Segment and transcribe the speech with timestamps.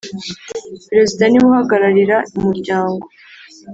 [0.89, 3.05] Perezida ni we uhagararira umuryango